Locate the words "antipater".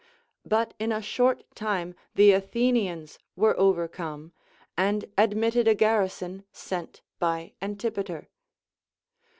7.61-8.27